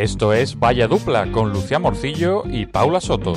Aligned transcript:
Esto 0.00 0.32
es 0.32 0.58
Vaya 0.58 0.88
Dupla 0.88 1.30
con 1.30 1.52
Lucía 1.52 1.78
Morcillo 1.78 2.44
y 2.46 2.64
Paula 2.64 3.02
Soto. 3.02 3.34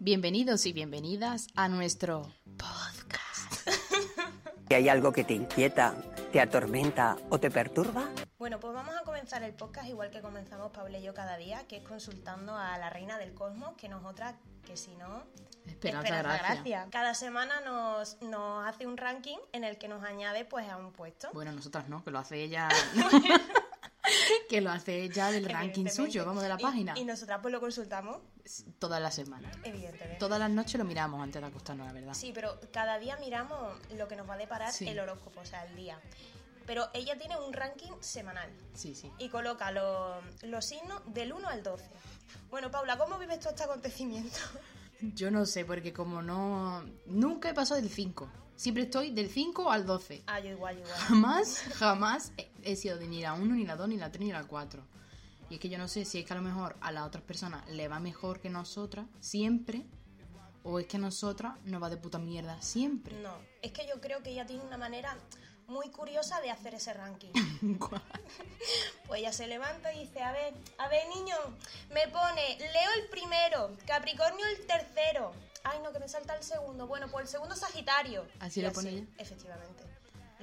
Bienvenidos 0.00 0.64
y 0.64 0.72
bienvenidas 0.72 1.48
a 1.56 1.68
nuestro 1.68 2.22
podcast. 2.56 3.68
Si 4.66 4.74
hay 4.74 4.88
algo 4.88 5.12
que 5.12 5.24
te 5.24 5.34
inquieta, 5.34 5.94
te 6.34 6.40
atormenta 6.40 7.16
o 7.30 7.38
te 7.38 7.48
perturba, 7.48 8.10
Bueno, 8.38 8.58
pues 8.58 8.74
vamos 8.74 8.92
a 8.96 9.04
comenzar 9.04 9.44
el 9.44 9.54
podcast 9.54 9.88
igual 9.88 10.10
que 10.10 10.20
comenzamos 10.20 10.72
Paula 10.72 10.98
y 10.98 11.02
yo 11.04 11.14
cada 11.14 11.36
día, 11.36 11.64
que 11.68 11.76
es 11.76 11.84
consultando 11.84 12.56
a 12.56 12.76
la 12.76 12.90
reina 12.90 13.18
del 13.18 13.34
cosmos, 13.34 13.76
que 13.76 13.88
no 13.88 14.00
es 14.00 14.04
otra 14.04 14.34
que 14.66 14.76
si 14.76 14.96
no... 14.96 15.22
Esperanza 15.64 16.22
Gracia. 16.22 16.88
Cada 16.90 17.14
semana 17.14 17.60
nos, 17.60 18.20
nos 18.20 18.66
hace 18.66 18.84
un 18.84 18.96
ranking 18.96 19.38
en 19.52 19.62
el 19.62 19.78
que 19.78 19.86
nos 19.86 20.02
añade 20.02 20.44
pues 20.44 20.68
a 20.68 20.76
un 20.76 20.90
puesto. 20.90 21.30
Bueno, 21.32 21.52
nosotras 21.52 21.88
no, 21.88 22.02
que 22.02 22.10
lo 22.10 22.18
hace 22.18 22.42
ella. 22.42 22.68
que 24.48 24.60
lo 24.60 24.72
hace 24.72 25.02
ella 25.02 25.30
del 25.30 25.48
ranking 25.48 25.86
suyo, 25.86 26.26
vamos 26.26 26.42
de 26.42 26.48
la 26.48 26.56
Y- 26.58 26.62
página. 26.62 26.98
Y, 26.98 27.04
nosotras 27.04 27.38
pues 27.42 27.52
lo 27.52 27.60
consultamos, 27.60 28.18
Todas 28.78 29.00
las 29.00 29.14
semanas. 29.14 29.56
evidentemente. 29.64 30.16
Todas 30.18 30.38
las 30.38 30.50
noches 30.50 30.74
lo 30.76 30.84
miramos 30.84 31.22
antes 31.22 31.40
de 31.40 31.48
acostarnos, 31.48 31.86
la 31.86 31.92
verdad. 31.92 32.14
Sí, 32.14 32.32
pero 32.34 32.58
cada 32.72 32.98
día 32.98 33.16
miramos 33.16 33.76
lo 33.96 34.06
que 34.08 34.16
nos 34.16 34.28
va 34.28 34.34
a 34.34 34.38
deparar 34.38 34.72
Sí. 34.72 34.86
el 34.88 34.98
horóscopo, 35.00 35.40
o 35.40 35.44
sea, 35.44 35.64
el 35.64 35.74
día. 35.76 35.98
Pero 36.66 36.88
ella 36.94 37.18
tiene 37.18 37.38
un 37.38 37.52
ranking 37.52 37.92
semanal 38.00 38.48
Sí, 38.74 38.94
sí. 38.94 39.10
y 39.18 39.28
coloca 39.28 39.70
los, 39.70 40.22
los 40.42 40.64
signos 40.64 41.02
del 41.06 41.32
1 41.32 41.48
al 41.48 41.62
12. 41.62 41.84
Bueno, 42.50 42.70
Paula, 42.70 42.96
¿cómo 42.98 43.18
vives 43.18 43.40
tú 43.40 43.48
este 43.50 43.64
acontecimiento? 43.64 44.38
Yo 45.00 45.30
no 45.30 45.44
sé, 45.44 45.64
porque 45.64 45.92
como 45.92 46.22
no. 46.22 46.82
Nunca 47.06 47.50
he 47.50 47.54
pasado 47.54 47.80
del 47.80 47.90
5. 47.90 48.30
Siempre 48.56 48.84
estoy 48.84 49.10
del 49.10 49.28
5 49.28 49.70
al 49.70 49.84
12. 49.84 50.22
Ah, 50.28 50.38
yo 50.38 50.50
igual, 50.50 50.78
igual. 50.78 50.92
Jamás, 50.96 51.58
jamás 51.74 52.32
he, 52.38 52.48
he 52.62 52.76
sido 52.76 52.96
de 52.96 53.08
ni 53.08 53.20
la 53.20 53.34
1, 53.34 53.54
ni 53.56 53.66
la 53.66 53.74
2, 53.76 53.88
ni 53.88 53.96
la 53.96 54.10
3, 54.12 54.20
ni 54.24 54.32
la 54.32 54.44
4. 54.44 54.82
Y 55.50 55.54
es 55.54 55.60
que 55.60 55.68
yo 55.68 55.78
no 55.78 55.88
sé 55.88 56.04
si 56.04 56.18
es 56.18 56.26
que 56.26 56.32
a 56.32 56.36
lo 56.36 56.42
mejor 56.42 56.76
a 56.80 56.92
las 56.92 57.06
otras 57.06 57.22
personas 57.24 57.68
le 57.68 57.88
va 57.88 58.00
mejor 58.00 58.40
que 58.40 58.50
nosotras, 58.50 59.06
siempre. 59.20 59.84
O 60.62 60.78
es 60.78 60.86
que 60.86 60.96
a 60.96 61.00
nosotras 61.00 61.54
nos 61.64 61.82
va 61.82 61.90
de 61.90 61.98
puta 61.98 62.18
mierda, 62.18 62.60
siempre. 62.62 63.20
No, 63.20 63.36
es 63.60 63.72
que 63.72 63.86
yo 63.86 64.00
creo 64.00 64.22
que 64.22 64.30
ella 64.30 64.46
tiene 64.46 64.62
una 64.64 64.78
manera 64.78 65.14
muy 65.66 65.90
curiosa 65.90 66.40
de 66.40 66.50
hacer 66.50 66.74
ese 66.74 66.92
ranking. 66.94 67.32
Pues 69.06 69.20
ella 69.20 69.32
se 69.32 69.46
levanta 69.46 69.92
y 69.92 70.06
dice, 70.06 70.22
a 70.22 70.32
ver, 70.32 70.54
a 70.78 70.88
ver 70.88 71.06
niño, 71.08 71.36
me 71.92 72.08
pone 72.08 72.56
Leo 72.58 72.90
el 73.02 73.08
primero, 73.10 73.76
Capricornio 73.86 74.46
el 74.46 74.66
tercero. 74.66 75.32
Ay, 75.62 75.78
no, 75.82 75.92
que 75.92 75.98
me 75.98 76.08
salta 76.08 76.34
el 76.34 76.42
segundo. 76.42 76.86
Bueno, 76.86 77.08
pues 77.10 77.26
el 77.26 77.28
segundo 77.28 77.54
Sagitario. 77.54 78.26
¿Así 78.40 78.60
Y 78.60 78.62
lo 78.62 78.72
pone 78.72 78.90
ella? 78.90 79.06
Efectivamente. 79.18 79.84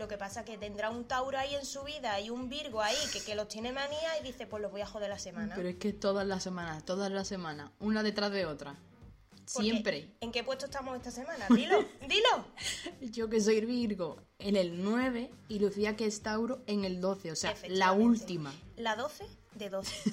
Lo 0.02 0.08
que 0.08 0.18
pasa 0.18 0.44
que 0.44 0.58
tendrá 0.58 0.90
un 0.90 1.04
Tauro 1.04 1.38
ahí 1.38 1.54
en 1.54 1.64
su 1.64 1.84
vida 1.84 2.20
y 2.20 2.32
un 2.32 2.50
Virgo 2.50 2.82
ahí 2.82 2.98
que, 3.14 3.22
que 3.22 3.36
los 3.36 3.48
tiene 3.48 3.72
manía 3.72 4.18
y 4.20 4.24
dice, 4.24 4.48
pues 4.48 4.60
los 4.60 4.72
voy 4.72 4.82
a 4.82 4.88
joder 4.88 5.12
la 5.12 5.20
semana. 5.20 5.54
Pero 5.56 5.70
es 5.70 5.76
que 5.76 5.94
todas 5.94 6.26
las 6.26 6.42
semanas, 6.42 6.84
todas 6.86 7.12
las 7.12 7.28
semanas, 7.28 7.70
una 7.80 8.02
detrás 8.02 8.32
de 8.32 8.48
otra. 8.48 8.76
Siempre. 9.46 10.16
¿En 10.20 10.32
qué 10.32 10.44
puesto 10.44 10.66
estamos 10.66 10.98
esta 10.98 11.12
semana? 11.12 11.46
Dilo, 11.50 11.86
dilo. 12.10 13.12
Yo 13.12 13.30
que 13.30 13.40
soy 13.40 13.64
Virgo 13.64 14.18
en 14.40 14.56
el 14.56 14.82
9 14.82 15.30
y 15.50 15.60
Lucía 15.60 15.96
que 15.96 16.08
es 16.08 16.24
Tauro 16.24 16.64
en 16.66 16.84
el 16.84 17.00
12, 17.00 17.34
o 17.34 17.36
sea, 17.36 17.54
la 17.70 17.92
última. 17.92 18.52
La 18.78 18.96
12 18.96 19.24
de 19.54 19.70
12. 19.70 20.12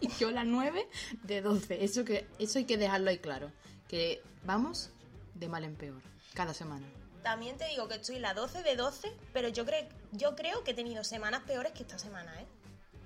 Y 0.00 0.08
yo 0.20 0.30
la 0.30 0.44
9 0.44 0.88
de 1.24 1.42
12. 1.42 1.82
Eso, 1.82 2.04
que, 2.04 2.28
eso 2.38 2.60
hay 2.60 2.66
que 2.66 2.78
dejarlo 2.78 3.10
ahí 3.10 3.18
claro. 3.18 3.50
Que 3.88 4.22
vamos 4.44 4.90
de 5.34 5.48
mal 5.48 5.64
en 5.64 5.74
peor, 5.74 6.02
cada 6.34 6.54
semana. 6.54 6.86
También 7.24 7.56
te 7.56 7.66
digo 7.68 7.88
que 7.88 7.96
estoy 7.96 8.20
la 8.20 8.34
12 8.34 8.62
de 8.62 8.76
12, 8.76 9.12
pero 9.32 9.48
yo, 9.48 9.64
creo 9.66 9.88
yo 10.12 10.36
creo 10.36 10.62
que 10.62 10.70
he 10.70 10.74
tenido 10.74 11.02
semanas 11.02 11.42
peores 11.42 11.72
que 11.72 11.82
esta 11.82 11.98
semana, 11.98 12.40
¿eh? 12.40 12.46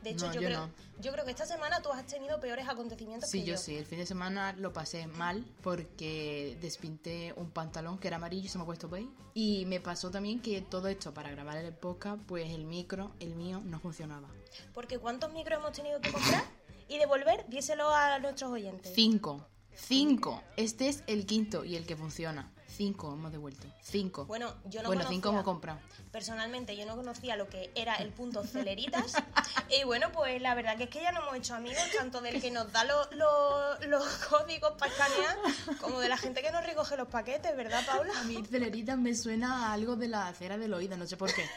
De 0.02 0.10
hecho, 0.10 0.26
No, 0.26 0.32
yo, 0.34 0.40
yo 0.42 0.46
creo, 0.48 0.66
no. 0.66 0.72
yo 1.00 1.12
creo 1.12 1.24
que 1.24 1.30
esta 1.32 1.46
semana 1.46 1.82
tú 1.82 1.90
has 1.90 2.06
tenido 2.06 2.38
peores 2.38 2.68
acontecimientos 2.68 3.28
Sí, 3.30 3.40
que 3.40 3.46
yo 3.46 3.54
yo. 3.54 3.58
sí. 3.60 3.76
El 3.76 3.86
fin 3.86 3.98
de 3.98 4.06
semana 4.06 4.52
lo 4.52 4.72
pasé 4.72 5.06
mal 5.08 5.44
porque 5.62 6.56
despinté 6.60 7.32
un 7.36 7.50
pantalón 7.50 7.98
que 7.98 8.06
era 8.08 8.16
amarillo 8.16 8.44
y 8.46 8.48
se 8.48 8.58
me 8.58 8.62
ha 8.62 8.66
puesto 8.66 8.88
beige. 8.88 9.08
Y 9.34 9.66
me 9.66 9.80
pasó 9.80 10.10
también 10.10 10.40
que 10.40 10.60
todo 10.62 10.86
esto 10.88 11.14
para 11.14 11.30
grabar 11.30 11.56
el 11.56 11.72
podcast, 11.72 12.20
pues 12.26 12.50
el 12.50 12.64
micro, 12.64 13.12
el 13.20 13.34
mío, 13.34 13.60
no 13.64 13.80
funcionaba. 13.80 14.28
Porque 14.74 14.98
¿cuántos 14.98 15.32
micros 15.32 15.58
hemos 15.58 15.72
tenido 15.72 16.00
que 16.00 16.12
comprar 16.12 16.44
y 16.88 16.98
devolver? 16.98 17.44
Díselo 17.48 17.88
a 17.92 18.18
nuestros 18.18 18.50
oyentes. 18.52 18.92
Cinco. 18.94 19.46
Cinco. 19.74 20.42
Este 20.56 20.88
es 20.88 21.02
el 21.06 21.24
quinto 21.26 21.64
y 21.64 21.76
el 21.76 21.86
que 21.86 21.96
funciona. 21.96 22.52
Cinco 22.68 23.12
hemos 23.14 23.32
devuelto. 23.32 23.66
Cinco. 23.82 24.26
Bueno, 24.26 24.54
yo 24.66 24.82
no 24.82 24.88
Bueno, 24.88 25.00
conocía, 25.02 25.08
cinco 25.16 25.28
hemos 25.30 25.42
comprado. 25.44 25.78
Personalmente, 26.12 26.76
yo 26.76 26.86
no 26.86 26.94
conocía 26.96 27.34
lo 27.36 27.48
que 27.48 27.70
era 27.74 27.96
el 27.96 28.10
punto 28.10 28.44
celeritas. 28.44 29.12
y 29.80 29.84
bueno, 29.84 30.12
pues 30.12 30.40
la 30.40 30.54
verdad 30.54 30.76
que 30.76 30.84
es 30.84 30.90
que 30.90 31.00
ya 31.02 31.10
nos 31.10 31.22
hemos 31.24 31.36
hecho 31.36 31.54
amigos, 31.54 31.82
tanto 31.96 32.20
del 32.20 32.40
que 32.40 32.50
nos 32.50 32.70
da 32.70 32.84
lo- 32.84 33.10
lo- 33.12 33.78
los 33.88 34.04
códigos 34.30 34.72
para 34.78 34.92
escanear, 34.92 35.36
como 35.80 35.98
de 36.00 36.08
la 36.08 36.16
gente 36.18 36.42
que 36.42 36.50
nos 36.52 36.64
recoge 36.64 36.96
los 36.96 37.08
paquetes, 37.08 37.56
¿verdad, 37.56 37.84
Paula? 37.86 38.12
A 38.20 38.24
mí 38.24 38.42
celeritas 38.48 38.98
me 38.98 39.14
suena 39.14 39.66
a 39.68 39.72
algo 39.72 39.96
de 39.96 40.08
la 40.08 40.32
cera 40.34 40.56
del 40.58 40.72
oído, 40.74 40.96
no 40.96 41.06
sé 41.06 41.16
por 41.16 41.32
qué. 41.34 41.48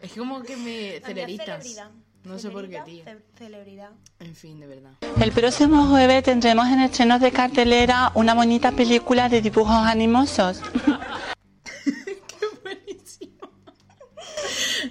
Es 0.00 0.12
como 0.12 0.42
que 0.42 0.56
me... 0.56 1.00
Celeritas. 1.00 1.64
No 2.24 2.38
sé 2.38 2.50
por 2.50 2.68
qué, 2.68 2.80
tío. 2.84 3.04
ce- 3.04 3.18
Celebridad. 3.36 3.90
En 4.20 4.34
fin, 4.36 4.60
de 4.60 4.66
verdad. 4.66 4.92
El 5.20 5.32
próximo 5.32 5.86
jueves 5.88 6.22
tendremos 6.22 6.68
en 6.68 6.80
estrenos 6.80 7.20
de 7.20 7.32
cartelera 7.32 8.12
una 8.14 8.34
bonita 8.34 8.70
película 8.72 9.28
de 9.28 9.42
dibujos 9.42 9.74
animosos. 9.74 10.60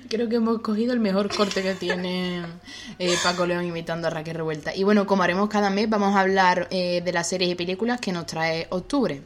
Creo 0.09 0.27
que 0.29 0.35
hemos 0.35 0.61
cogido 0.61 0.93
el 0.93 0.99
mejor 0.99 1.33
corte 1.35 1.61
que 1.61 1.73
tiene 1.73 2.43
eh, 2.99 3.15
Paco 3.23 3.45
León 3.45 3.65
imitando 3.65 4.07
a 4.07 4.09
Raquel 4.09 4.35
Revuelta. 4.35 4.75
Y 4.75 4.83
bueno, 4.83 5.05
como 5.07 5.23
haremos 5.23 5.49
cada 5.49 5.69
mes, 5.69 5.89
vamos 5.89 6.15
a 6.15 6.19
hablar 6.21 6.67
eh, 6.71 7.01
de 7.03 7.13
las 7.13 7.27
series 7.27 7.51
y 7.51 7.55
películas 7.55 7.99
que 8.01 8.11
nos 8.11 8.25
trae 8.25 8.67
octubre. 8.71 9.21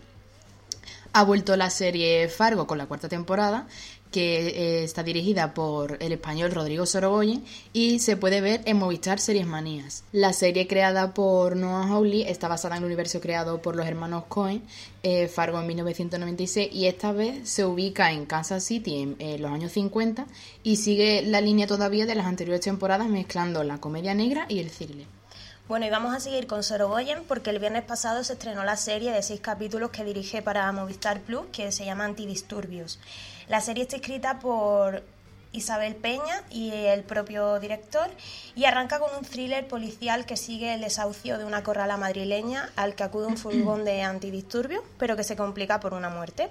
Ha 1.13 1.23
vuelto 1.23 1.55
la 1.55 1.69
serie 1.69 2.27
Fargo 2.29 2.67
con 2.67 2.77
la 2.77 2.85
cuarta 2.87 3.07
temporada, 3.09 3.67
que 4.15 4.47
eh, 4.47 4.83
está 4.85 5.03
dirigida 5.03 5.53
por 5.53 6.01
el 6.01 6.13
español 6.13 6.49
Rodrigo 6.51 6.85
Sorogoyen 6.85 7.43
y 7.73 7.99
se 7.99 8.15
puede 8.15 8.39
ver 8.39 8.61
en 8.63 8.77
Movistar 8.77 9.19
Series 9.19 9.45
Manías. 9.45 10.05
La 10.13 10.31
serie 10.31 10.67
creada 10.67 11.13
por 11.13 11.57
Noah 11.57 11.85
Hawley 11.85 12.21
está 12.21 12.47
basada 12.47 12.77
en 12.77 12.83
el 12.83 12.85
universo 12.85 13.19
creado 13.19 13.61
por 13.61 13.75
los 13.75 13.85
hermanos 13.85 14.23
Cohen, 14.29 14.63
eh, 15.03 15.27
Fargo 15.27 15.59
en 15.59 15.67
1996, 15.67 16.69
y 16.71 16.85
esta 16.85 17.11
vez 17.11 17.49
se 17.49 17.65
ubica 17.65 18.13
en 18.13 18.25
Kansas 18.25 18.63
City 18.63 19.01
en 19.01 19.17
eh, 19.19 19.37
los 19.37 19.51
años 19.51 19.73
50 19.73 20.27
y 20.63 20.77
sigue 20.77 21.21
la 21.21 21.41
línea 21.41 21.67
todavía 21.67 22.05
de 22.05 22.15
las 22.15 22.25
anteriores 22.25 22.61
temporadas 22.61 23.09
mezclando 23.09 23.65
la 23.65 23.79
comedia 23.79 24.13
negra 24.13 24.45
y 24.47 24.59
el 24.59 24.71
thriller. 24.71 25.07
Bueno, 25.67 25.87
y 25.87 25.89
vamos 25.89 26.15
a 26.15 26.21
seguir 26.21 26.47
con 26.47 26.63
Sorogoyen 26.63 27.25
porque 27.27 27.49
el 27.49 27.59
viernes 27.59 27.83
pasado 27.83 28.23
se 28.23 28.31
estrenó 28.31 28.63
la 28.63 28.77
serie 28.77 29.11
de 29.11 29.21
seis 29.21 29.41
capítulos 29.41 29.89
que 29.89 30.05
dirige 30.05 30.41
para 30.41 30.71
Movistar 30.71 31.19
Plus, 31.19 31.47
que 31.51 31.73
se 31.73 31.83
llama 31.83 32.05
Antidisturbios. 32.05 32.97
La 33.47 33.61
serie 33.61 33.83
está 33.83 33.95
escrita 33.97 34.39
por 34.39 35.03
Isabel 35.51 35.95
Peña 35.95 36.41
y 36.51 36.71
el 36.71 37.03
propio 37.03 37.59
director 37.59 38.09
y 38.55 38.65
arranca 38.65 38.99
con 38.99 39.09
un 39.17 39.23
thriller 39.23 39.67
policial 39.67 40.25
que 40.25 40.35
sigue 40.35 40.73
el 40.73 40.81
desahucio 40.81 41.37
de 41.37 41.45
una 41.45 41.63
corrala 41.63 41.95
madrileña 41.97 42.69
al 42.75 42.95
que 42.95 43.03
acude 43.03 43.27
un 43.27 43.37
furgón 43.37 43.85
de 43.85 44.01
antidisturbios, 44.01 44.83
pero 44.97 45.15
que 45.15 45.23
se 45.23 45.35
complica 45.37 45.79
por 45.79 45.93
una 45.93 46.09
muerte. 46.09 46.49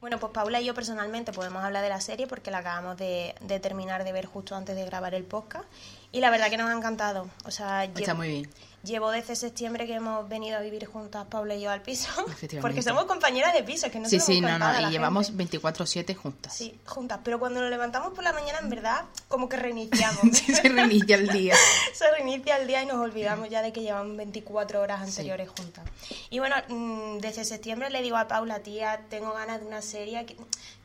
Bueno, 0.00 0.20
pues 0.20 0.32
Paula 0.32 0.60
y 0.60 0.66
yo 0.66 0.74
personalmente 0.74 1.32
podemos 1.32 1.64
hablar 1.64 1.82
de 1.82 1.88
la 1.88 2.00
serie 2.00 2.26
porque 2.26 2.50
la 2.50 2.58
acabamos 2.58 2.98
de, 2.98 3.34
de 3.40 3.58
terminar 3.58 4.04
de 4.04 4.12
ver 4.12 4.26
justo 4.26 4.54
antes 4.54 4.76
de 4.76 4.84
grabar 4.84 5.14
el 5.14 5.24
podcast 5.24 5.64
y 6.12 6.20
la 6.20 6.28
verdad 6.30 6.50
que 6.50 6.58
nos 6.58 6.68
ha 6.70 6.74
encantado. 6.76 7.26
O 7.46 7.50
sea, 7.50 7.84
Está 7.84 8.12
lle- 8.12 8.14
muy 8.14 8.28
bien. 8.28 8.50
Llevo 8.84 9.10
desde 9.10 9.34
septiembre 9.36 9.86
que 9.86 9.94
hemos 9.94 10.28
venido 10.28 10.58
a 10.58 10.60
vivir 10.60 10.84
juntas 10.86 11.26
Paula 11.28 11.54
y 11.54 11.62
yo 11.62 11.70
al 11.70 11.82
piso 11.82 12.08
porque 12.60 12.82
somos 12.82 13.04
compañeras 13.04 13.52
de 13.54 13.62
piso, 13.62 13.90
que 13.90 13.98
no 13.98 14.08
sí, 14.08 14.20
sí, 14.20 14.40
no, 14.40 14.58
no, 14.58 14.88
y 14.88 14.90
llevamos 14.90 15.28
gente. 15.28 15.60
24-7 15.60 16.14
juntas. 16.14 16.54
Sí, 16.54 16.78
juntas, 16.84 17.20
pero 17.24 17.38
cuando 17.38 17.60
nos 17.60 17.70
levantamos 17.70 18.12
por 18.12 18.24
la 18.24 18.32
mañana 18.32 18.58
en 18.60 18.70
verdad 18.70 19.04
como 19.28 19.48
que 19.48 19.56
reiniciamos. 19.64 20.36
Sí, 20.36 20.54
se 20.54 20.68
reinicia 20.68 21.16
el 21.16 21.28
día. 21.28 21.54
se 21.94 22.10
reinicia 22.10 22.56
el 22.58 22.66
día 22.66 22.82
y 22.82 22.86
nos 22.86 22.96
olvidamos 22.96 23.48
ya 23.48 23.62
de 23.62 23.72
que 23.72 23.82
llevamos 23.82 24.16
24 24.16 24.80
horas 24.80 25.02
anteriores 25.02 25.48
juntas. 25.48 25.84
Y 26.30 26.38
bueno, 26.38 26.56
mm, 26.68 27.18
desde 27.18 27.44
septiembre 27.44 27.90
le 27.90 28.02
digo 28.02 28.16
a 28.16 28.28
Paula, 28.28 28.60
tía, 28.60 29.00
tengo 29.08 29.32
ganas 29.32 29.60
de 29.60 29.66
una 29.66 29.82
serie 29.82 30.26
que, 30.26 30.36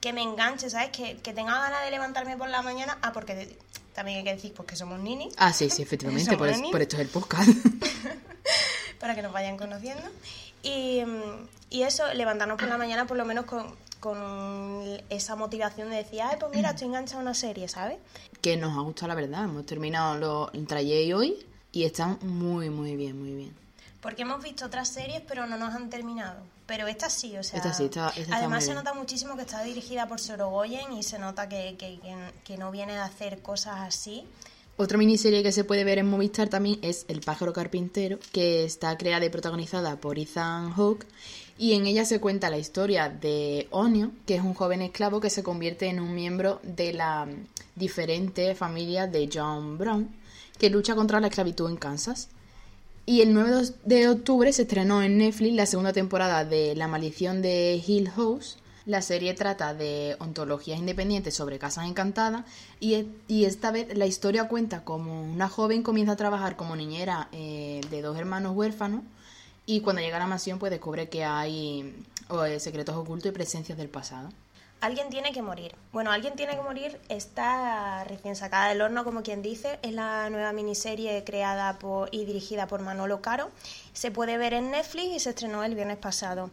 que 0.01 0.13
me 0.13 0.21
enganche, 0.23 0.69
¿sabes? 0.69 0.89
Que, 0.91 1.17
que 1.17 1.33
tenga 1.33 1.53
ganas 1.59 1.83
de 1.83 1.91
levantarme 1.91 2.37
por 2.37 2.49
la 2.49 2.61
mañana. 2.61 2.97
Ah, 3.01 3.11
porque 3.13 3.35
de- 3.35 3.57
también 3.93 4.19
hay 4.19 4.23
que 4.23 4.33
decir 4.35 4.53
pues, 4.53 4.67
que 4.67 4.75
somos 4.77 4.99
ninis, 4.99 5.33
Ah, 5.37 5.51
sí, 5.51 5.69
sí, 5.69 5.81
efectivamente, 5.81 6.37
por, 6.37 6.47
es- 6.49 6.61
por 6.71 6.81
esto 6.81 6.95
es 6.95 7.01
el 7.01 7.07
podcast. 7.09 7.49
para 8.99 9.15
que 9.15 9.21
nos 9.21 9.31
vayan 9.33 9.57
conociendo. 9.57 10.03
Y, 10.63 11.01
y 11.69 11.83
eso, 11.83 12.11
levantarnos 12.13 12.57
por 12.59 12.67
la 12.67 12.77
mañana 12.77 13.07
por 13.07 13.17
lo 13.17 13.25
menos 13.25 13.45
con, 13.45 13.73
con 13.99 14.83
esa 15.09 15.35
motivación 15.35 15.89
de 15.89 15.97
decir, 15.97 16.21
ay, 16.21 16.35
pues 16.39 16.51
mira, 16.53 16.71
estoy 16.71 16.87
enganchada 16.87 17.19
a 17.19 17.23
una 17.23 17.33
serie, 17.33 17.67
¿sabes? 17.67 17.97
que 18.41 18.55
nos 18.55 18.77
ha 18.77 18.81
gustado 18.81 19.09
la 19.09 19.15
verdad. 19.15 19.43
Hemos 19.43 19.65
terminado 19.65 20.17
lo, 20.17 20.49
entre 20.53 20.79
ayer 20.79 21.03
y 21.05 21.11
hoy 21.13 21.45
y 21.73 21.83
están 21.83 22.17
muy, 22.21 22.69
muy 22.69 22.95
bien, 22.95 23.19
muy 23.19 23.33
bien. 23.33 23.53
Porque 24.01 24.21
hemos 24.21 24.41
visto 24.41 24.65
otras 24.65 24.87
series, 24.87 25.21
pero 25.27 25.45
no 25.45 25.57
nos 25.57 25.73
han 25.75 25.89
terminado. 25.89 26.39
Pero 26.65 26.87
esta 26.87 27.09
sí, 27.09 27.35
o 27.37 27.43
sea. 27.43 27.57
Esta 27.57 27.73
sí, 27.73 27.85
esta- 27.85 28.13
además, 28.31 28.63
se 28.63 28.73
nota 28.73 28.93
muchísimo 28.93 29.35
que 29.35 29.41
está 29.41 29.61
dirigida 29.63 30.07
por 30.07 30.19
Sorogoyen 30.19 30.93
y 30.93 31.03
se 31.03 31.19
nota 31.19 31.49
que, 31.49 31.75
que, 31.77 31.99
que- 31.99 32.31
que 32.45 32.57
no 32.57 32.71
viene 32.71 32.93
de 32.93 32.99
hacer 32.99 33.41
cosas 33.41 33.79
así. 33.81 34.23
Otra 34.77 34.97
miniserie 34.97 35.43
que 35.43 35.51
se 35.51 35.65
puede 35.65 35.83
ver 35.83 35.97
en 35.97 36.09
Movistar 36.09 36.47
también 36.47 36.79
es 36.81 37.03
El 37.09 37.19
pájaro 37.19 37.51
carpintero, 37.51 38.17
que 38.31 38.63
está 38.63 38.97
creada 38.97 39.25
y 39.25 39.29
protagonizada 39.29 39.97
por 39.97 40.17
Ethan 40.17 40.71
Hawke. 40.71 41.05
Y 41.57 41.73
en 41.73 41.85
ella 41.85 42.05
se 42.05 42.21
cuenta 42.21 42.49
la 42.49 42.57
historia 42.57 43.09
de 43.09 43.67
Onio, 43.71 44.11
que 44.25 44.35
es 44.35 44.41
un 44.41 44.53
joven 44.53 44.81
esclavo 44.81 45.19
que 45.19 45.29
se 45.29 45.43
convierte 45.43 45.87
en 45.87 45.99
un 45.99 46.15
miembro 46.15 46.61
de 46.63 46.93
la 46.93 47.27
diferente 47.75 48.55
familia 48.55 49.07
de 49.07 49.29
John 49.33 49.77
Brown, 49.77 50.09
que 50.57 50.69
lucha 50.69 50.95
contra 50.95 51.19
la 51.19 51.27
esclavitud 51.27 51.69
en 51.69 51.75
Kansas. 51.75 52.29
Y 53.09 53.21
el 53.21 53.33
9 53.33 53.71
de- 53.85 54.07
octubre 54.07 54.53
se 54.53 54.61
estrenó 54.61 55.01
en 55.01 55.17
Netflix 55.17 55.55
la 55.55 55.65
segunda 55.65 55.93
temporada 55.93 56.45
de 56.45 56.75
La 56.75 56.87
maldición 56.87 57.41
de 57.41 57.81
Hill 57.87 58.07
House. 58.11 58.59
La 58.85 59.01
serie 59.01 59.33
trata 59.33 59.73
de 59.73 60.15
ontologías 60.19 60.77
independientes 60.77 61.33
sobre 61.33 61.57
casas 61.57 61.87
encantadas 61.87 62.45
y, 62.79 62.93
e- 62.93 63.07
y 63.27 63.45
esta 63.45 63.71
vez 63.71 63.97
la 63.97 64.05
historia 64.05 64.47
cuenta 64.47 64.83
como 64.83 65.23
una 65.23 65.49
joven 65.49 65.81
comienza 65.81 66.11
a 66.13 66.17
trabajar 66.17 66.55
como 66.55 66.75
niñera 66.75 67.29
eh, 67.31 67.81
de 67.89 68.01
dos 68.03 68.15
hermanos 68.15 68.55
huérfanos 68.55 69.01
y 69.65 69.81
cuando 69.81 70.03
llega 70.03 70.17
a 70.17 70.19
la 70.19 70.27
mansión 70.27 70.59
pues 70.59 70.69
descubre 70.69 71.09
que 71.09 71.23
hay 71.23 71.95
eh, 72.47 72.59
secretos 72.59 72.95
ocultos 72.95 73.29
y 73.31 73.33
presencias 73.33 73.75
del 73.79 73.89
pasado. 73.89 74.29
Alguien 74.81 75.09
tiene 75.09 75.33
que 75.33 75.41
morir. 75.41 75.75
Bueno, 75.91 76.09
Alguien 76.11 76.35
tiene 76.35 76.55
que 76.55 76.61
morir 76.61 76.99
está 77.09 78.05
recién 78.05 78.37
sacada 78.37 78.69
del 78.69 78.81
horno, 78.81 79.03
como 79.03 79.23
quien 79.23 79.41
dice. 79.41 79.77
Es 79.81 79.91
la 79.91 80.29
nueva 80.29 80.53
miniserie 80.53 81.23
creada 81.25 81.77
por, 81.79 82.07
y 82.13 82.23
dirigida 82.23 82.65
por 82.67 82.81
Manolo 82.81 83.21
Caro. 83.21 83.49
Se 83.91 84.09
puede 84.09 84.37
ver 84.37 84.53
en 84.53 84.71
Netflix 84.71 85.15
y 85.15 85.19
se 85.19 85.31
estrenó 85.31 85.65
el 85.65 85.75
viernes 85.75 85.97
pasado. 85.97 86.49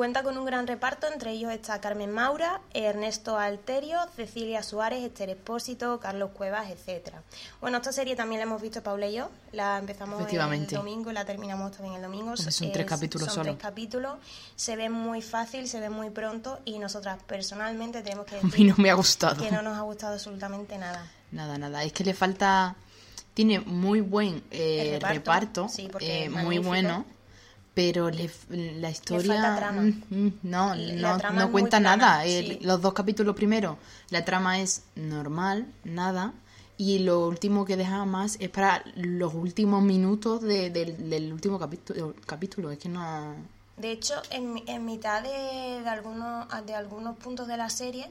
Cuenta 0.00 0.22
con 0.22 0.38
un 0.38 0.46
gran 0.46 0.66
reparto, 0.66 1.08
entre 1.12 1.32
ellos 1.32 1.52
está 1.52 1.78
Carmen 1.78 2.10
Maura, 2.10 2.62
Ernesto 2.72 3.36
Alterio, 3.36 3.98
Cecilia 4.16 4.62
Suárez, 4.62 5.04
Esther 5.04 5.28
Espósito, 5.28 6.00
Carlos 6.00 6.30
Cuevas, 6.30 6.70
etcétera. 6.70 7.22
Bueno, 7.60 7.76
esta 7.76 7.92
serie 7.92 8.16
también 8.16 8.38
la 8.38 8.44
hemos 8.44 8.62
visto 8.62 8.82
Paula 8.82 9.08
y 9.08 9.16
yo. 9.16 9.28
La 9.52 9.76
empezamos 9.76 10.26
el 10.32 10.66
domingo 10.68 11.10
y 11.10 11.12
la 11.12 11.26
terminamos 11.26 11.72
también 11.72 11.96
el 11.96 12.00
domingo. 12.00 12.34
Son 12.34 12.72
tres 12.72 12.86
capítulos 12.86 13.26
son 13.26 13.34
solo. 13.34 13.50
tres 13.52 13.62
capítulos. 13.62 14.16
Se 14.56 14.74
ve 14.74 14.88
muy 14.88 15.20
fácil, 15.20 15.68
se 15.68 15.80
ve 15.80 15.90
muy 15.90 16.08
pronto 16.08 16.60
y 16.64 16.78
nosotras 16.78 17.22
personalmente 17.24 18.00
tenemos 18.00 18.24
que 18.24 18.36
A 18.38 18.40
decir 18.40 18.58
mí 18.58 18.64
no 18.64 18.76
me 18.78 18.88
ha 18.88 18.94
gustado. 18.94 19.44
que 19.44 19.50
no 19.50 19.60
nos 19.60 19.76
ha 19.76 19.82
gustado 19.82 20.14
absolutamente 20.14 20.78
nada. 20.78 21.06
Nada, 21.30 21.58
nada. 21.58 21.84
Es 21.84 21.92
que 21.92 22.04
le 22.04 22.14
falta. 22.14 22.74
Tiene 23.34 23.60
muy 23.60 24.00
buen 24.00 24.42
eh, 24.50 24.92
reparto, 24.94 25.12
reparto, 25.12 25.68
sí, 25.68 25.90
eh, 26.00 26.30
muy 26.30 26.56
bueno. 26.56 27.04
Pero 27.74 28.10
le, 28.10 28.28
la 28.50 28.90
historia. 28.90 29.34
falta 29.34 29.56
trama. 29.56 29.82
no, 30.42 30.74
no, 30.74 31.18
trama 31.18 31.40
no 31.40 31.52
cuenta 31.52 31.78
plana, 31.78 31.96
nada. 31.96 32.24
Sí. 32.24 32.58
Los 32.62 32.82
dos 32.82 32.92
capítulos 32.94 33.36
primero, 33.36 33.78
la 34.10 34.24
trama 34.24 34.60
es 34.60 34.82
normal, 34.96 35.66
nada. 35.84 36.32
Y 36.76 37.00
lo 37.00 37.26
último 37.28 37.64
que 37.66 37.76
deja 37.76 38.04
más 38.06 38.36
es 38.40 38.48
para 38.48 38.82
los 38.96 39.34
últimos 39.34 39.82
minutos 39.82 40.40
de- 40.42 40.70
del, 40.70 41.10
del 41.10 41.32
último 41.32 41.58
capítulo, 41.58 42.14
capítulo. 42.26 42.70
Es 42.70 42.78
que 42.78 42.88
no. 42.88 43.34
De 43.76 43.92
hecho, 43.92 44.14
en, 44.30 44.62
en 44.66 44.84
mitad 44.84 45.22
de, 45.22 45.28
de 45.82 45.88
algunos, 45.88 46.46
de 46.66 46.74
algunos 46.74 47.16
puntos 47.18 47.46
de 47.48 47.56
la 47.56 47.70
serie 47.70 48.10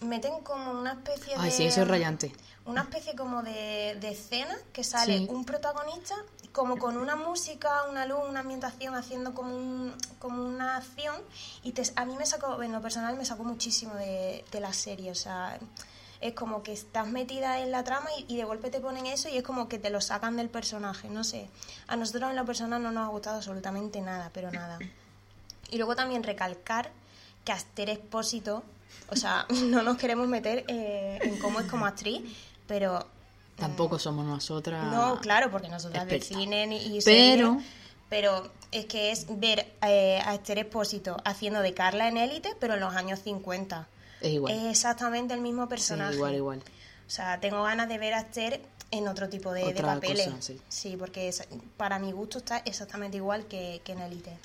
meten 0.00 0.40
como 0.42 0.72
una 0.72 0.92
especie 0.92 1.34
de... 1.36 1.40
Ay, 1.42 1.50
sí, 1.50 1.64
eso 1.66 1.82
es 1.82 1.88
rayante. 1.88 2.32
Una 2.66 2.82
especie 2.82 3.14
como 3.16 3.42
de, 3.42 3.96
de 4.00 4.10
escena 4.10 4.56
que 4.72 4.84
sale 4.84 5.18
Sí. 5.18 5.26
un 5.30 5.44
protagonista 5.44 6.14
como 6.52 6.78
con 6.78 6.96
una 6.96 7.16
música, 7.16 7.84
una 7.88 8.06
luz, 8.06 8.20
una 8.28 8.40
ambientación 8.40 8.94
haciendo 8.94 9.34
como, 9.34 9.54
un, 9.56 9.94
como 10.18 10.44
una 10.44 10.76
acción 10.76 11.16
y 11.62 11.72
te- 11.72 11.90
a 11.96 12.04
mí 12.04 12.16
me 12.16 12.26
sacó, 12.26 12.62
en 12.62 12.72
lo 12.72 12.80
personal 12.82 13.16
me 13.16 13.24
sacó 13.24 13.44
muchísimo 13.44 13.94
de, 13.94 14.44
de 14.50 14.60
la 14.60 14.72
serie, 14.72 15.10
o 15.10 15.14
sea, 15.14 15.58
es 16.20 16.34
como 16.34 16.62
que 16.62 16.72
estás 16.72 17.06
metida 17.06 17.60
en 17.60 17.70
la 17.70 17.82
trama 17.84 18.08
y, 18.18 18.34
y 18.34 18.36
de 18.36 18.44
golpe 18.44 18.68
te 18.70 18.80
ponen 18.80 19.06
eso 19.06 19.28
y 19.28 19.36
es 19.38 19.42
como 19.42 19.68
que 19.68 19.78
te 19.78 19.90
lo 19.90 20.00
sacan 20.00 20.36
del 20.36 20.48
personaje, 20.50 21.08
no 21.08 21.24
sé. 21.24 21.48
A 21.88 21.96
nosotros 21.96 22.30
en 22.30 22.36
lo 22.36 22.44
personal 22.44 22.82
no 22.82 22.90
nos 22.92 23.06
ha 23.06 23.10
gustado 23.10 23.36
absolutamente 23.36 24.00
nada, 24.00 24.30
pero 24.34 24.50
nada. 24.50 24.78
Y 25.70 25.76
luego 25.78 25.94
también 25.96 26.22
recalcar 26.24 26.90
que 27.44 27.52
Aster 27.52 27.90
Expósito, 27.90 28.62
o 29.08 29.16
sea, 29.16 29.46
no 29.66 29.82
nos 29.82 29.96
queremos 29.96 30.28
meter 30.28 30.64
eh, 30.68 31.18
en 31.22 31.38
cómo 31.38 31.60
es 31.60 31.66
como 31.66 31.86
actriz, 31.86 32.22
pero... 32.66 33.06
Tampoco 33.56 33.98
somos 33.98 34.24
nosotras. 34.24 34.86
No, 34.90 35.20
claro, 35.20 35.50
porque 35.50 35.68
nosotras 35.68 36.06
de 36.06 36.16
expertas. 36.16 36.42
cine 36.42 36.66
ni- 36.66 36.78
y 36.96 37.02
Pero- 37.02 37.52
series, 37.54 37.66
pero 38.08 38.50
es 38.72 38.86
que 38.86 39.10
es 39.12 39.26
ver 39.38 39.70
eh, 39.82 40.20
a 40.24 40.34
Esther 40.34 40.58
Expósito 40.58 41.16
haciendo 41.26 41.60
de 41.60 41.74
Carla 41.74 42.08
en 42.08 42.16
Élite, 42.16 42.56
pero 42.58 42.74
en 42.74 42.80
los 42.80 42.94
años 42.96 43.20
50. 43.22 43.86
Es 44.22 44.30
igual. 44.32 44.52
Es 44.54 44.64
exactamente 44.64 45.34
el 45.34 45.40
mismo 45.42 45.64
Sí, 45.64 45.68
personaje. 45.68 46.14
igual, 46.14 46.34
igual. 46.34 46.62
O 47.06 47.10
sea, 47.10 47.38
tengo 47.40 47.62
ganas 47.62 47.88
de 47.88 47.98
ver 47.98 48.14
a 48.14 48.20
Esther 48.20 48.62
en 48.92 49.06
otro 49.08 49.28
tipo 49.28 49.52
de, 49.52 49.72
de 49.74 49.82
papeles. 49.82 50.28
cosa, 50.30 50.54
sí. 50.68 50.96
porque 50.98 51.28
es- 51.28 51.46
para 51.76 51.98
mi 51.98 52.12
gusto 52.12 52.38
está 52.38 52.58
exactamente 52.64 53.18
igual 53.18 53.44
que, 53.44 53.82
que 53.84 53.92
en 53.92 54.00
Élite. 54.00 54.38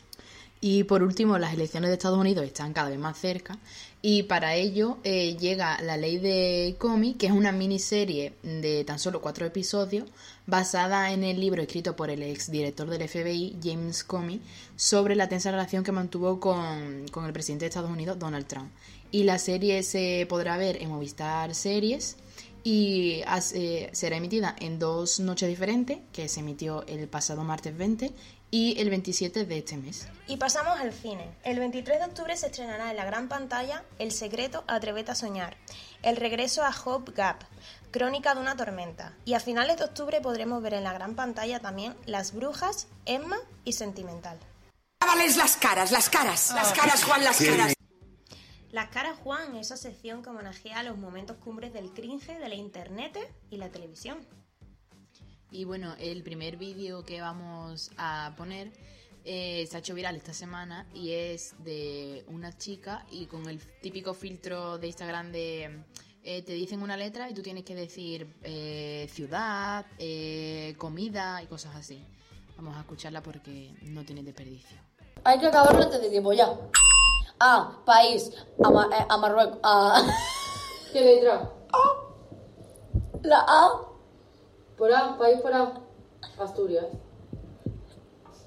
Y 0.61 0.83
por 0.85 1.03
último, 1.03 1.37
las 1.37 1.53
elecciones 1.53 1.89
de 1.89 1.95
Estados 1.95 2.17
Unidos 2.17 2.45
están 2.45 2.73
cada 2.73 2.89
vez 2.89 2.97
más 2.97 3.17
cerca 3.17 3.59
y 4.01 4.23
para 4.23 4.55
ello 4.55 4.97
eh, 5.03 5.35
llega 5.35 5.81
La 5.81 5.97
Ley 5.97 6.17
de 6.17 6.75
Comey, 6.79 7.15
que 7.15 7.27
es 7.27 7.31
una 7.31 7.51
miniserie 7.51 8.33
de 8.41 8.83
tan 8.83 8.99
solo 8.99 9.21
cuatro 9.21 9.45
episodios 9.45 10.07
basada 10.47 11.11
en 11.11 11.23
el 11.23 11.39
libro 11.39 11.61
escrito 11.61 11.95
por 11.95 12.09
el 12.09 12.23
exdirector 12.23 12.89
del 12.89 13.07
FBI, 13.07 13.57
James 13.63 14.03
Comey, 14.03 14.41
sobre 14.75 15.15
la 15.15 15.27
tensa 15.27 15.51
relación 15.51 15.83
que 15.83 15.91
mantuvo 15.91 16.39
con, 16.39 17.07
con 17.11 17.25
el 17.25 17.33
presidente 17.33 17.65
de 17.65 17.69
Estados 17.69 17.91
Unidos, 17.91 18.17
Donald 18.17 18.47
Trump. 18.47 18.71
Y 19.11 19.23
la 19.23 19.39
serie 19.39 19.83
se 19.83 20.25
podrá 20.29 20.57
ver 20.57 20.81
en 20.81 20.89
Movistar 20.89 21.53
Series 21.53 22.17
y 22.65 23.21
eh, 23.53 23.89
será 23.93 24.17
emitida 24.17 24.55
en 24.59 24.79
dos 24.79 25.19
noches 25.19 25.47
diferentes, 25.47 25.99
que 26.11 26.27
se 26.27 26.39
emitió 26.39 26.83
el 26.87 27.07
pasado 27.07 27.43
martes 27.43 27.77
20 27.77 28.11
y 28.51 28.79
el 28.79 28.89
27 28.89 29.45
de 29.45 29.57
este 29.57 29.77
mes. 29.77 30.07
Y 30.27 30.37
pasamos 30.37 30.79
al 30.79 30.93
cine. 30.93 31.29
El 31.43 31.59
23 31.59 31.99
de 31.99 32.05
octubre 32.05 32.37
se 32.37 32.47
estrenará 32.47 32.91
en 32.91 32.97
la 32.97 33.05
gran 33.05 33.27
pantalla 33.27 33.83
El 33.99 34.11
secreto 34.11 34.63
Atrévete 34.67 35.11
a 35.11 35.15
soñar, 35.15 35.57
el 36.03 36.15
regreso 36.15 36.63
a 36.63 36.73
Hope 36.85 37.11
Gap, 37.11 37.43
Crónica 37.91 38.35
de 38.35 38.41
una 38.41 38.55
tormenta. 38.55 39.13
Y 39.25 39.33
a 39.33 39.39
finales 39.39 39.77
de 39.77 39.85
octubre 39.85 40.21
podremos 40.21 40.61
ver 40.61 40.73
en 40.73 40.83
la 40.83 40.93
gran 40.93 41.15
pantalla 41.15 41.59
también 41.59 41.95
Las 42.05 42.33
brujas, 42.33 42.87
Emma 43.05 43.37
y 43.63 43.73
Sentimental. 43.73 44.37
Lávales 45.01 45.37
las 45.37 45.55
caras, 45.57 45.91
las 45.91 46.09
caras, 46.09 46.51
las 46.55 46.73
caras, 46.73 47.03
Juan, 47.03 47.23
las 47.23 47.37
caras. 47.37 47.73
Las 48.71 48.89
caras 48.89 49.17
Juan, 49.23 49.55
esa 49.55 49.77
sección 49.77 50.21
que 50.21 50.29
homenajea 50.29 50.83
los 50.83 50.97
momentos 50.97 51.37
cumbres 51.37 51.71
del 51.71 51.93
cringe 51.93 52.37
de 52.37 52.49
la 52.49 52.55
internet 52.55 53.17
y 53.49 53.57
la 53.57 53.69
televisión. 53.69 54.17
Y 55.55 55.63
bueno, 55.63 55.95
el 55.99 56.21
primer 56.21 56.57
vídeo 56.57 57.03
que 57.05 57.21
vamos 57.21 57.89
a 57.97 58.33
poner 58.37 58.73
eh, 59.23 59.65
se 59.69 59.77
ha 59.77 59.79
hecho 59.79 59.93
viral 59.95 60.17
esta 60.17 60.33
semana 60.33 60.85
y 60.93 61.11
es 61.13 61.55
de 61.63 62.25
una 62.27 62.57
chica 62.57 63.05
y 63.09 63.25
con 63.27 63.47
el 63.47 63.59
típico 63.81 64.13
filtro 64.13 64.77
de 64.77 64.87
Instagram 64.87 65.31
de 65.31 65.79
eh, 66.23 66.41
te 66.41 66.51
dicen 66.51 66.81
una 66.81 66.97
letra 66.97 67.29
y 67.29 67.33
tú 67.33 67.41
tienes 67.41 67.63
que 67.63 67.73
decir 67.73 68.35
eh, 68.43 69.07
ciudad, 69.13 69.85
eh, 69.97 70.75
comida 70.77 71.41
y 71.41 71.47
cosas 71.47 71.73
así. 71.77 72.03
Vamos 72.57 72.75
a 72.75 72.81
escucharla 72.81 73.21
porque 73.23 73.73
no 73.83 74.03
tiene 74.03 74.23
desperdicio. 74.23 74.77
Hay 75.23 75.39
que 75.39 75.45
acabarlo 75.47 75.83
antes 75.83 76.01
de 76.01 76.09
tiempo, 76.09 76.33
ya. 76.33 76.53
A, 77.39 77.81
país, 77.85 78.29
a, 78.61 78.69
Ma- 78.69 78.89
a 79.07 79.17
Marruecos, 79.17 79.59
a... 79.63 80.05
¿Qué 80.91 80.99
letra? 80.99 81.49
La 83.23 83.39
A, 83.47 83.94
Por 84.77 84.91
A, 84.93 85.17
país 85.17 85.39
por 85.41 85.53
A. 85.53 85.81
Asturias. 86.39 86.85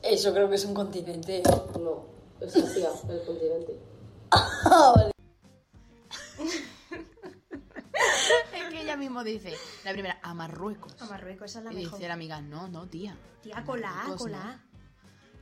eso 0.03 0.33
creo 0.33 0.49
que 0.49 0.57
es 0.57 0.65
un 0.65 0.75
continente. 0.75 1.43
No, 1.81 2.05
es 2.41 2.57
Asia, 2.57 2.91
el 3.09 3.25
continente. 3.25 3.79
Ah, 4.31 4.93
vale. 4.95 5.11
Es 8.55 8.69
que 8.71 8.81
ella 8.83 8.97
mismo 8.97 9.25
dice, 9.25 9.55
la 9.85 9.93
primera, 9.93 10.19
a 10.23 10.35
Marruecos. 10.35 10.95
A 11.01 11.07
Marruecos, 11.07 11.51
esa 11.51 11.61
es 11.61 11.65
la 11.65 11.73
y 11.73 11.77
mejor. 11.77 11.99
dice 11.99 12.09
la 12.09 12.15
amiga, 12.15 12.41
no, 12.43 12.69
no, 12.69 12.87
tía. 12.87 13.17
Tía, 13.43 13.65
con 13.65 13.81
la 13.81 14.03
A, 14.03 14.17
con 14.17 14.31
no". 14.31 14.39
la 14.39 14.51
A. 14.51 14.61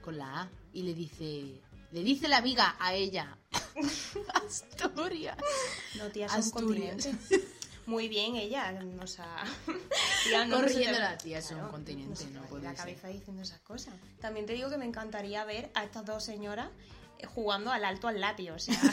Con 0.03 0.19
la 0.19 0.43
A. 0.43 0.51
Y 0.73 0.83
le 0.83 0.95
dice, 0.95 1.61
le 1.91 2.01
dice 2.05 2.29
la 2.29 2.37
amiga 2.39 2.77
a 2.79 2.95
ella, 2.95 3.37
Asturias. 4.35 5.37
No, 5.99 6.09
tía, 6.11 6.27
es 6.27 6.33
un 6.33 6.39
Asturias. 6.39 7.05
continente. 7.07 7.49
Muy 7.87 8.09
bien 8.09 8.35
ella, 8.37 8.77
o 9.01 9.07
sea... 9.07 9.45
tía, 10.25 10.45
no, 10.45 10.47
no 10.47 10.57
te- 10.57 10.63
Corrigiéndola, 10.63 11.19
tía, 11.19 11.39
es 11.39 11.51
un 11.51 11.57
Claro, 11.59 11.71
continente, 11.71 12.17
se 12.17 12.25
te 12.27 12.31
no 12.33 12.43
puede 12.43 12.65
la 12.65 12.71
ser. 12.71 12.79
cabeza 12.79 13.09
diciendo 13.09 13.43
esas 13.43 13.61
cosas. 13.61 13.95
También 14.21 14.45
te 14.47 14.55
digo 14.55 14.69
que 14.71 14.77
me 14.77 14.85
encantaría 14.87 15.45
ver 15.45 15.71
a 15.75 15.85
estas 15.85 16.05
dos 16.05 16.25
señoras 16.25 16.69
eh, 17.19 17.27
jugando 17.27 17.71
al 17.71 17.85
alto 17.85 18.09
al 18.09 18.21
latio, 18.21 18.55
o 18.55 18.59
sea... 18.59 18.75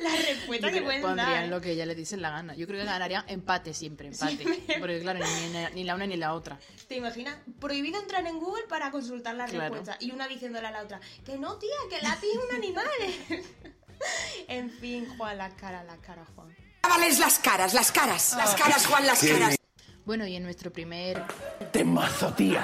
La 0.00 0.10
respuesta 0.16 0.72
que 0.72 0.80
pueden 0.80 1.02
Pondrían 1.02 1.30
dar. 1.30 1.48
lo 1.48 1.60
que 1.60 1.72
ella 1.72 1.84
le 1.84 1.94
dice 1.94 2.14
en 2.14 2.22
la 2.22 2.30
gana. 2.30 2.54
Yo 2.54 2.66
creo 2.66 2.80
que 2.80 2.86
ganarían 2.86 3.22
empate 3.28 3.74
siempre, 3.74 4.08
empate. 4.08 4.44
Porque 4.80 4.98
claro, 5.00 5.20
ni, 5.20 5.74
ni 5.74 5.84
la 5.84 5.94
una 5.94 6.06
ni 6.06 6.16
la 6.16 6.32
otra. 6.34 6.58
¿Te 6.88 6.96
imaginas? 6.96 7.36
Prohibido 7.60 8.00
entrar 8.00 8.26
en 8.26 8.40
Google 8.40 8.64
para 8.68 8.90
consultar 8.90 9.34
la 9.36 9.44
Claro. 9.44 9.74
respuesta. 9.74 9.98
Y 10.00 10.10
una 10.12 10.26
diciéndole 10.26 10.66
a 10.66 10.70
la 10.70 10.82
otra, 10.82 11.00
que 11.26 11.36
no, 11.36 11.56
tía, 11.58 11.68
que 11.90 11.96
el 11.96 12.02
lápiz 12.02 12.28
es 12.28 12.38
un 12.48 12.56
animal. 12.56 12.86
en 14.48 14.70
fin, 14.70 15.06
Juan, 15.18 15.36
las 15.36 15.52
caras, 15.54 15.84
las 15.84 15.98
caras, 15.98 16.26
Juan. 16.34 16.48
Lávales 16.82 17.18
las 17.20 17.38
caras, 17.38 17.74
las 17.74 17.92
caras. 17.92 18.34
Las 18.36 18.54
caras, 18.54 18.86
Juan, 18.86 19.06
las 19.06 19.20
caras. 19.20 19.56
Bueno, 20.04 20.26
y 20.26 20.34
en 20.34 20.42
nuestro 20.42 20.72
primer 20.72 21.22
Temazo, 21.70 22.32
tía. 22.34 22.62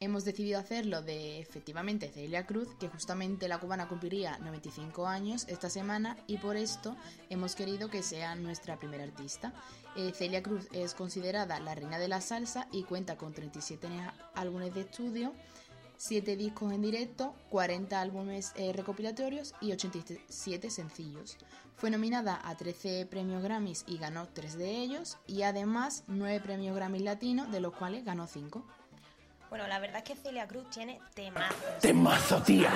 hemos 0.00 0.24
decidido 0.24 0.58
hacerlo 0.58 1.02
de 1.02 1.40
efectivamente 1.40 2.10
Celia 2.12 2.46
Cruz, 2.46 2.68
que 2.80 2.88
justamente 2.88 3.46
la 3.48 3.58
cubana 3.58 3.88
cumpliría 3.88 4.38
95 4.38 5.06
años 5.06 5.44
esta 5.48 5.68
semana 5.68 6.16
y 6.26 6.38
por 6.38 6.56
esto 6.56 6.96
hemos 7.28 7.54
querido 7.54 7.90
que 7.90 8.02
sea 8.02 8.34
nuestra 8.36 8.78
primera 8.78 9.04
artista. 9.04 9.52
Eh, 9.96 10.12
Celia 10.14 10.42
Cruz 10.42 10.66
es 10.72 10.94
considerada 10.94 11.60
la 11.60 11.74
reina 11.74 11.98
de 11.98 12.08
la 12.08 12.22
salsa 12.22 12.68
y 12.72 12.84
cuenta 12.84 13.16
con 13.16 13.34
37 13.34 13.86
álbumes 14.34 14.74
de 14.74 14.80
estudio, 14.82 15.34
7 15.96 16.36
discos 16.36 16.72
en 16.72 16.82
directo, 16.82 17.34
40 17.50 18.00
álbumes 18.00 18.52
eh, 18.56 18.72
recopilatorios 18.72 19.54
y 19.60 19.72
87 19.72 20.70
sencillos. 20.70 21.36
Fue 21.76 21.90
nominada 21.90 22.40
a 22.42 22.56
13 22.56 23.06
premios 23.06 23.42
Grammys 23.42 23.84
y 23.86 23.98
ganó 23.98 24.28
3 24.28 24.56
de 24.56 24.78
ellos 24.78 25.18
y 25.26 25.42
además 25.42 26.04
9 26.06 26.40
premios 26.40 26.74
Grammys 26.74 27.02
latinos, 27.02 27.50
de 27.50 27.60
los 27.60 27.74
cuales 27.74 28.04
ganó 28.04 28.26
5. 28.26 28.64
Bueno, 29.48 29.68
la 29.68 29.78
verdad 29.78 29.98
es 29.98 30.04
que 30.04 30.16
Celia 30.16 30.48
Cruz 30.48 30.68
tiene 30.70 31.00
temazos. 31.14 31.78
Temazo, 31.80 32.42
tía. 32.42 32.72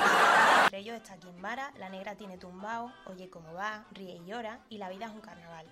Entre 0.64 0.78
ellos 0.78 0.96
está 0.96 1.16
Kimbara, 1.16 1.72
La 1.78 1.88
Negra 1.88 2.14
tiene 2.14 2.38
tumbao, 2.38 2.92
Oye 3.06 3.28
cómo 3.28 3.52
va, 3.52 3.84
Ríe 3.90 4.16
y 4.16 4.24
llora 4.24 4.60
y 4.68 4.78
La 4.78 4.88
vida 4.88 5.06
es 5.06 5.12
un 5.12 5.20
carnaval. 5.20 5.66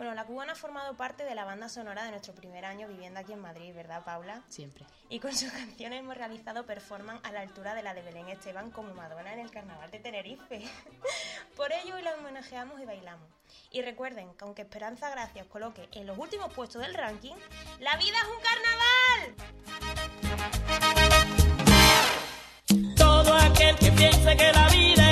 Bueno, 0.00 0.14
la 0.14 0.24
cubana 0.24 0.52
ha 0.54 0.56
formado 0.56 0.94
parte 0.94 1.24
de 1.24 1.34
la 1.34 1.44
banda 1.44 1.68
sonora 1.68 2.04
de 2.04 2.10
nuestro 2.10 2.34
primer 2.34 2.64
año 2.64 2.88
viviendo 2.88 3.20
aquí 3.20 3.34
en 3.34 3.40
Madrid, 3.40 3.74
¿verdad, 3.74 4.02
Paula? 4.02 4.42
Siempre. 4.48 4.86
Y 5.10 5.20
con 5.20 5.36
sus 5.36 5.52
canciones 5.52 6.00
hemos 6.00 6.16
realizado 6.16 6.64
performance 6.64 7.20
a 7.22 7.32
la 7.32 7.40
altura 7.40 7.74
de 7.74 7.82
la 7.82 7.92
de 7.92 8.00
Belén 8.00 8.26
Esteban 8.30 8.70
como 8.70 8.94
Madonna 8.94 9.34
en 9.34 9.40
el 9.40 9.50
Carnaval 9.50 9.90
de 9.90 9.98
Tenerife. 9.98 10.62
Por 11.54 11.70
ello 11.70 11.96
hoy 11.96 12.02
la 12.02 12.14
homenajeamos 12.14 12.80
y 12.80 12.86
bailamos. 12.86 13.28
Y 13.72 13.82
recuerden 13.82 14.32
que 14.38 14.44
aunque 14.46 14.62
Esperanza 14.62 15.10
Gracia 15.10 15.42
os 15.42 15.48
coloque 15.48 15.86
en 15.92 16.06
los 16.06 16.16
últimos 16.16 16.50
puestos 16.54 16.80
del 16.80 16.94
ranking, 16.94 17.34
¡la 17.80 17.98
vida 17.98 18.16
es 18.16 18.24
un 18.24 18.40
carnaval! 18.48 19.34
Todo 22.96 23.34
aquel 23.34 23.76
que 23.76 23.92
piense 23.92 24.34
que 24.34 24.50
la 24.50 24.66
vida 24.70 25.10